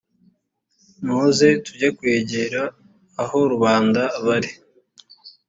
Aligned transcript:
muze 1.05 1.47
tuge 1.63 1.89
kwegera 1.97 2.61
aho 3.23 3.37
rubanda 3.51 4.01
bari 4.25 4.51